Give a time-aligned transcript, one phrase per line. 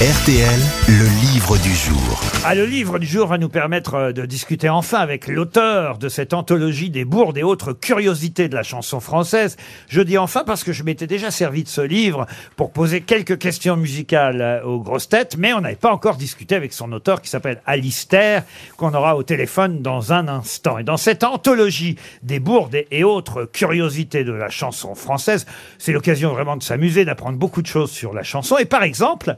[0.00, 2.20] RTL, le livre du jour.
[2.44, 6.08] Ah, le livre du jour va nous permettre euh, de discuter enfin avec l'auteur de
[6.08, 9.56] cette anthologie des bourdes et autres curiosités de la chanson française.
[9.88, 12.26] Je dis enfin parce que je m'étais déjà servi de ce livre
[12.56, 16.56] pour poser quelques questions musicales euh, aux grosses têtes, mais on n'avait pas encore discuté
[16.56, 18.42] avec son auteur qui s'appelle Alistair,
[18.76, 20.76] qu'on aura au téléphone dans un instant.
[20.78, 25.46] Et dans cette anthologie des bourdes et- autres curiosités de la chanson française,
[25.78, 28.58] c'est l'occasion vraiment de s'amuser, d'apprendre beaucoup de choses sur la chanson.
[28.58, 29.36] Et par exemple,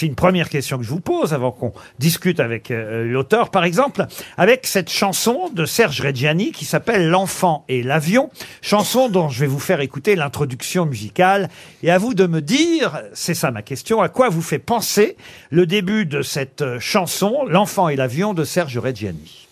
[0.00, 3.50] une première question que je vous pose avant qu'on discute avec euh, l'auteur.
[3.50, 4.06] Par exemple,
[4.36, 8.30] avec cette chanson de Serge Reggiani qui s'appelle L'enfant et l'avion,
[8.62, 11.48] chanson dont je vais vous faire écouter l'introduction musicale.
[11.82, 15.16] Et à vous de me dire, c'est ça ma question, à quoi vous fait penser
[15.50, 19.48] le début de cette euh, chanson, L'enfant et l'avion de Serge Reggiani?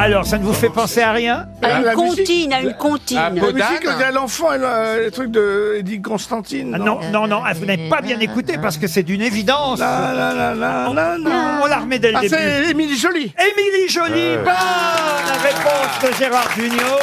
[0.00, 3.16] Alors, ça ne vous fait penser à rien À une comptine, à une comptine.
[3.18, 6.72] La musique, a l'enfant et le, le truc de Eddie Constantine.
[6.74, 9.80] Ah, Non, non, non, ah, vous n'avez pas bien écouté parce que c'est d'une évidence.
[9.80, 11.60] La, la, la, la, la, la.
[11.62, 12.34] On la remet dès le Ah, début.
[12.36, 13.32] c'est Émilie Jolie.
[13.40, 17.00] Émilie Jolie, bonne réponse de Gérard Junior.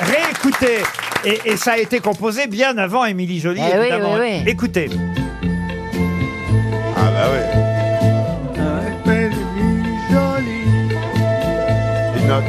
[0.00, 0.82] Réécoutez.
[1.24, 4.14] Et, et ça a été composé bien avant Émilie Jolie, Eh oui, évidemment.
[4.14, 4.50] oui, oui.
[4.50, 4.88] Écoutez.
[12.40, 12.44] Note.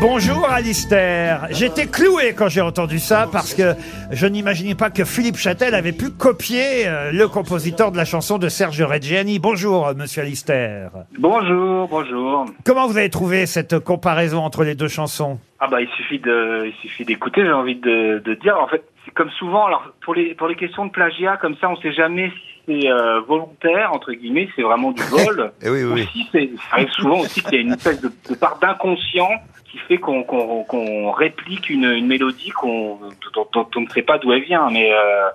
[0.00, 1.46] Bonjour Alistair.
[1.50, 3.74] J'étais cloué quand j'ai entendu ça parce que
[4.10, 8.36] je n'imaginais pas que Philippe Châtel avait pu copier euh, le compositeur de la chanson
[8.36, 9.38] de Serge Reggiani.
[9.38, 10.90] Bonjour euh, monsieur Alistair.
[11.18, 12.44] Bonjour, bonjour.
[12.66, 15.38] Comment vous avez trouvé cette comparaison entre les deux chansons?
[15.58, 17.42] Ah bah il suffit de, il suffit d'écouter.
[17.42, 18.58] J'ai envie de, de dire.
[18.60, 19.64] En fait, c'est comme souvent.
[19.64, 22.90] Alors pour les pour les questions de plagiat, comme ça, on sait jamais si c'est
[22.90, 25.52] euh, volontaire entre guillemets, c'est vraiment du vol.
[25.62, 26.02] Eh oui, oui.
[26.02, 29.30] Aussi, c'est, ça arrive souvent aussi qu'il y a une espèce de, de part d'inconscient
[29.70, 32.98] qui fait qu'on qu'on qu'on réplique une, une mélodie qu'on
[33.34, 34.70] dont, dont on ne sait pas d'où elle vient.
[34.70, 35.28] Mais euh,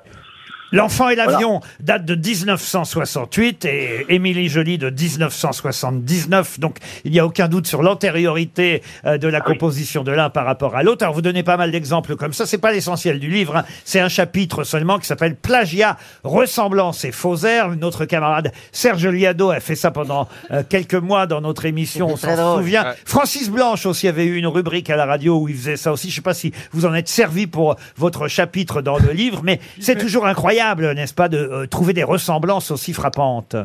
[0.71, 6.59] L'enfant et l'avion date de 1968 et Émilie Joly de 1979.
[6.59, 9.53] Donc, il n'y a aucun doute sur l'antériorité euh, de la Ah oui.
[9.53, 11.03] composition de l'un par rapport à l'autre.
[11.03, 12.45] Alors, vous donnez pas mal d'exemples comme ça.
[12.45, 13.57] C'est pas l'essentiel du livre.
[13.57, 13.65] hein.
[13.85, 17.69] C'est un chapitre seulement qui s'appelle Plagiat, ressemblance et faux air.
[17.75, 22.07] Notre camarade Serge Liado a fait ça pendant euh, quelques mois dans notre émission.
[22.11, 22.63] On Très s'en drôle.
[22.63, 22.93] souvient.
[23.05, 26.09] Francis Blanche aussi avait eu une rubrique à la radio où il faisait ça aussi.
[26.09, 29.59] Je sais pas si vous en êtes servi pour votre chapitre dans le livre, mais
[29.79, 30.58] c'est toujours incroyable,
[30.93, 33.55] n'est-ce pas, de euh, trouver des ressemblances aussi frappantes.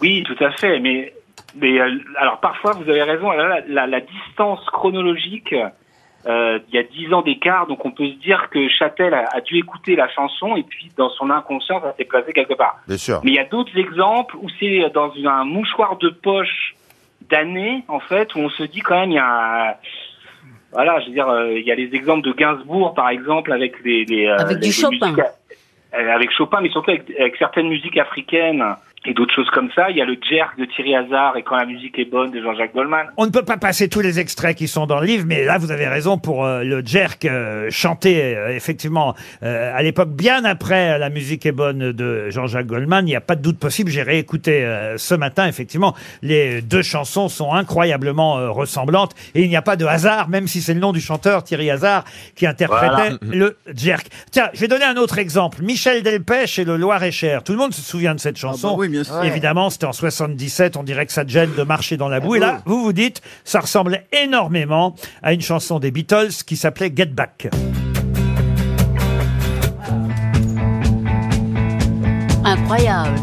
[0.00, 0.78] Oui, tout à fait.
[0.80, 1.12] Mais,
[1.56, 3.30] mais euh, alors parfois, vous avez raison.
[3.32, 5.54] La, la, la distance chronologique,
[6.26, 9.24] euh, il y a dix ans d'écart, donc on peut se dire que Châtel a,
[9.32, 12.76] a dû écouter la chanson et puis dans son inconscient, ça s'est placé quelque part.
[12.86, 13.20] Bien sûr.
[13.24, 16.74] Mais il y a d'autres exemples où c'est dans une- un mouchoir de poche
[17.30, 19.74] d'années, en fait, où on se dit quand même, il y a un-
[20.72, 23.74] voilà, je veux dire, euh, il y a les exemples de Gainsbourg, par exemple, avec
[23.84, 25.10] les, les Avec du les- Chopin.
[25.10, 25.24] musiques-
[25.92, 28.64] avec Chopin, mais surtout avec, avec certaines musiques africaines
[29.04, 29.90] et d'autres choses comme ça.
[29.90, 32.40] Il y a le jerk de Thierry Hazard et quand la musique est bonne de
[32.40, 33.06] Jean-Jacques Goldman.
[33.16, 35.58] On ne peut pas passer tous les extraits qui sont dans le livre, mais là,
[35.58, 40.44] vous avez raison pour euh, le jerk euh, chanté, euh, effectivement, euh, à l'époque, bien
[40.44, 43.06] après La musique est bonne de Jean-Jacques Goldman.
[43.06, 43.90] Il n'y a pas de doute possible.
[43.90, 49.48] J'ai réécouté euh, ce matin, effectivement, les deux chansons sont incroyablement euh, ressemblantes et il
[49.48, 52.04] n'y a pas de hasard, même si c'est le nom du chanteur Thierry Hazard
[52.36, 54.06] qui interprétait le jerk.
[54.30, 55.62] Tiens, je vais donner un autre exemple.
[55.62, 57.42] Michel Delpech et le Loir-et-Cher.
[57.42, 58.76] Tout le monde se souvient de cette chanson.
[58.78, 59.22] oui, bien sûr.
[59.24, 60.76] Évidemment, c'était en 77.
[60.76, 62.36] On dirait que ça te gêne de marcher dans la boue.
[62.36, 66.92] Et là, vous vous dites, ça ressemblait énormément à une chanson des Beatles qui s'appelait
[66.94, 67.48] Get Back.
[72.44, 73.16] Incroyable.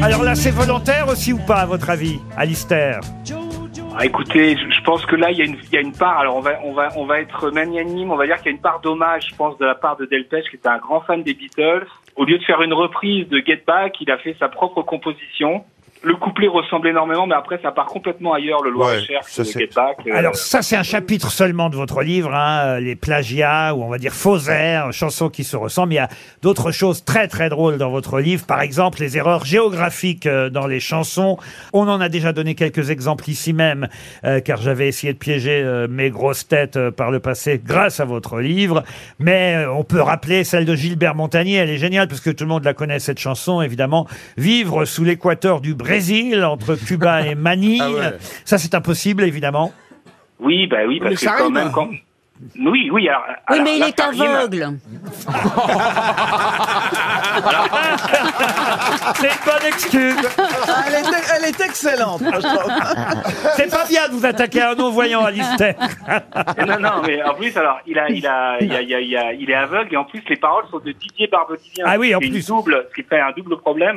[0.00, 3.00] Alors là, c'est volontaire aussi ou pas, à votre avis, Alistair?
[4.00, 5.92] Ah, écoutez, je, je pense que là, il y, a une, il y a une
[5.92, 6.20] part.
[6.20, 8.12] Alors, on va, on va, on va être magnanime.
[8.12, 10.06] On va dire qu'il y a une part d'hommage, je pense, de la part de
[10.06, 11.84] Delpech, qui était un grand fan des Beatles.
[12.14, 15.64] Au lieu de faire une reprise de Get Back, il a fait sa propre composition.
[16.02, 19.48] Le couplet ressemble énormément, mais après, ça part complètement ailleurs, le Loir-et-Cher, Ouais, ça, de
[19.48, 19.96] c'est- Get Back.
[20.06, 23.88] euh, Alors ça, c'est un chapitre seulement de votre livre, hein, les plagiats, ou on
[23.88, 25.92] va dire faux airs, chansons qui se ressemblent.
[25.92, 26.08] Il y a
[26.40, 28.46] d'autres choses très très drôles dans votre livre.
[28.46, 31.36] Par exemple, les erreurs géographiques euh, dans les chansons.
[31.72, 33.88] On en a déjà donné quelques exemples ici même,
[34.24, 37.98] euh, car j'avais essayé de piéger euh, mes grosses têtes euh, par le passé grâce
[37.98, 38.84] à votre livre.
[39.18, 41.56] Mais euh, on peut rappeler celle de Gilbert Montagnier.
[41.56, 44.06] Elle est géniale parce que tout le monde la connaît, cette chanson, évidemment.
[44.36, 47.80] Vivre sous l'équateur du Brésil Brésil, entre Cuba et Manille.
[47.82, 48.18] Ah ouais.
[48.44, 49.72] Ça, c'est impossible, évidemment.
[50.40, 51.88] Oui, bah oui, parce Mais que ça quand même, quand...
[52.60, 53.24] Oui, oui, alors...
[53.50, 54.78] Oui, alors, mais il est aveugle.
[59.14, 60.16] C'est une bonne excuse.
[60.38, 61.04] Ah, elle, est,
[61.36, 62.22] elle est excellente.
[62.22, 62.74] franchement.
[63.56, 65.74] C'est pas bien de vous attaquer à un non-voyant, Alistair.
[66.66, 69.16] Non, non, mais en plus, alors, il a, il a, il a, il a, il
[69.16, 71.84] a- il est aveugle et en plus, les paroles sont de Didier Barbelivien.
[71.86, 72.46] Ah oui, en une plus.
[72.46, 73.96] double, ce qui fait un double problème.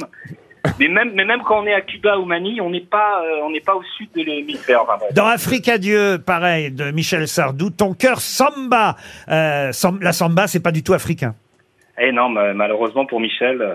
[0.90, 3.84] Mais même, quand on est à Cuba ou Manille, on n'est pas, euh, pas au
[3.98, 4.86] sud de l'hémisphère.
[5.14, 8.96] Dans Afrique Dieu, pareil, de Michel Sardou, ton cœur samba.
[9.30, 11.36] Euh, la samba, c'est pas du tout africain.
[12.04, 13.62] Eh non, ma- malheureusement pour Michel.
[13.62, 13.74] euh,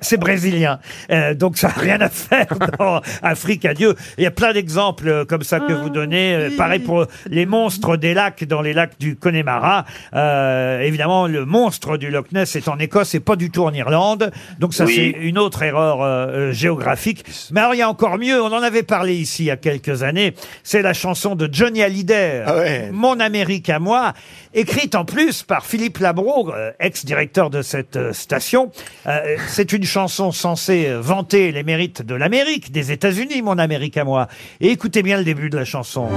[0.00, 0.78] C'est brésilien.
[1.10, 2.46] Euh, donc ça n'a rien à faire
[2.78, 3.94] dans Afrique à Dieu.
[4.16, 6.34] Il y a plein d'exemples euh, comme ça que vous donnez.
[6.34, 9.84] Euh, pareil pour les monstres des lacs dans les lacs du Connemara.
[10.14, 13.72] Euh, évidemment, le monstre du Loch Ness est en Écosse et pas du tout en
[13.72, 14.30] Irlande.
[14.60, 14.94] Donc ça, Oui.
[14.94, 17.24] c'est une autre erreur géographique.
[17.50, 18.40] Mais alors, il y a encore mieux.
[18.40, 20.34] On en avait parlé ici il y a quelques années.
[20.62, 22.90] C'est la chanson de Johnny Hallyday, Ah ouais.
[22.92, 24.12] Mon Amérique à moi,
[24.52, 28.70] écrite en plus par Philippe Labro, ex-directeur de cette euh, station.
[29.06, 34.04] Euh, c'est une chanson censée vanter les mérites de l'Amérique, des États-Unis, Mon Amérique à
[34.04, 34.28] moi.
[34.60, 36.08] Et écoutez bien le début de la chanson.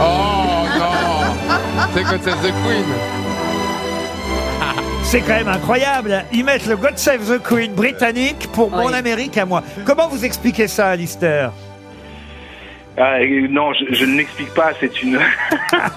[0.00, 1.04] Oh non
[1.94, 2.84] C'est God Save the Queen
[5.04, 6.24] C'est quand même incroyable.
[6.32, 8.92] Ils mettent le God Save the Queen britannique pour Mon.
[8.92, 9.62] Amérique à moi.
[9.84, 11.52] Comment vous expliquez ça, Alistair?
[12.96, 14.70] Ah, euh, non, je, je ne l'explique pas.
[14.78, 15.18] C'est une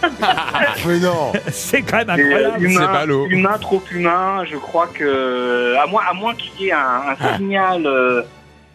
[0.87, 2.55] Mais non C'est quand même euh, incroyable.
[2.59, 3.27] C'est humain, ballot.
[3.29, 4.43] humain trop humain.
[4.49, 8.23] Je crois que à moins, à moins qu'il y ait un, un signal euh,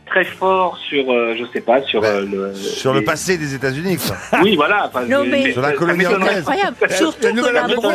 [0.06, 3.96] très fort sur, euh, je sais pas, sur euh, le Sur le passé des États-unis,
[3.96, 4.40] quoi.
[4.42, 4.86] Oui, voilà.
[4.86, 6.38] enfin, Non, mais- Sur la colonie anglaise.
[6.38, 6.76] Incroyable.
[6.90, 7.90] Surtout que Labro.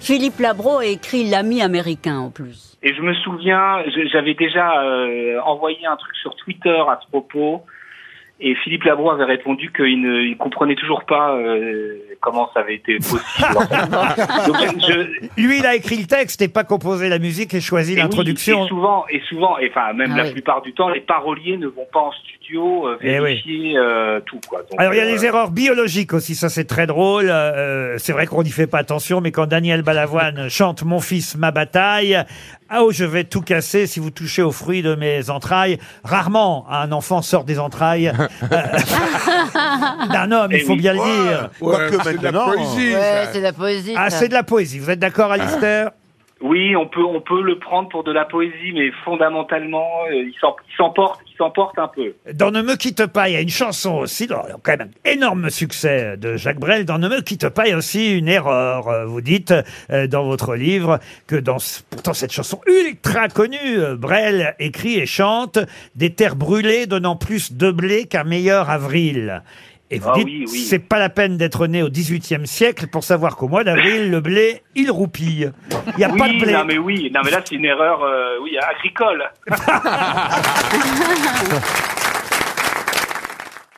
[0.00, 2.76] Philippe Labro a écrit L'ami américain en plus.
[2.82, 3.78] Et je me souviens,
[4.12, 7.62] j'avais déjà euh, envoyé un truc sur Twitter à ce propos,
[8.40, 12.74] et Philippe Labro avait répondu qu'il ne il comprenait toujours pas euh, comment ça avait
[12.74, 13.20] été possible.
[13.56, 14.46] en fait.
[14.46, 17.92] Donc, je- Lui, il a écrit le texte et pas composé la musique et choisi
[17.92, 18.64] et oui, l'introduction.
[18.64, 20.32] et souvent, et souvent, et enfin même Ah la oui.
[20.32, 23.24] plupart du temps, les paroliers ne vont pas en studio euh, Eh oui.
[23.40, 24.40] vérifier euh, tout.
[24.48, 24.60] Quoi.
[24.68, 27.26] Donc, Alors il y a euh, les erreurs biologiques aussi, ça c'est très drôle.
[27.30, 31.36] Euh, c'est vrai qu'on n'y fait pas attention, mais quand Daniel Balavoine chante Mon fils,
[31.36, 32.18] ma bataille,
[32.70, 35.78] ah oh je vais tout casser si vous touchez aux fruits de mes entrailles.
[36.02, 38.08] Rarement un enfant sort des entrailles
[38.52, 41.50] euh, d'un homme, il Eh faut bien le dire.
[41.52, 42.94] c'est Quoique de la maintenant, poésie.
[42.94, 43.94] Ouais, c'est de la poésie.
[43.96, 44.18] Ah ça.
[44.18, 44.78] c'est de la poésie.
[44.78, 45.90] Vous êtes d'accord, Alistair?
[46.40, 50.34] Oui, on peut, on peut le prendre pour de la poésie, mais fondamentalement, euh, il
[50.40, 51.20] s'en- il s'emporte,
[52.32, 55.50] Dans Ne me quitte pas, il y a une chanson aussi, quand même un énorme
[55.50, 56.84] succès de Jacques Brel.
[56.84, 58.88] Dans Ne me quitte pas, il y a aussi une erreur.
[58.88, 59.54] Euh, Vous dites
[59.90, 61.58] euh, dans votre livre que dans
[61.90, 65.58] pourtant cette chanson ultra connue, euh, Brel écrit et chante
[65.94, 69.42] des terres brûlées donnant plus de blé qu'un meilleur avril.
[69.94, 70.66] Et vous Ah dites, oui, oui.
[70.68, 74.20] c'est pas la peine d'être né au XVIIIe siècle pour savoir qu'au mois d'avril, le
[74.20, 75.52] blé, il roupille.
[75.92, 76.52] Il n'y a pas de blé.
[76.52, 79.24] non mais oui, non mais là c'est une erreur, euh, oui, agricole.